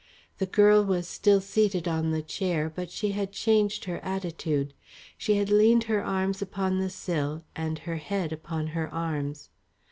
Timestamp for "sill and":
6.89-7.77